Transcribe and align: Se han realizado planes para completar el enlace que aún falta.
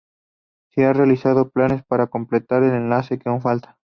Se 0.73 0.83
han 0.83 0.95
realizado 0.95 1.49
planes 1.51 1.83
para 1.85 2.07
completar 2.07 2.63
el 2.63 2.71
enlace 2.71 3.19
que 3.19 3.29
aún 3.29 3.39
falta. 3.39 3.77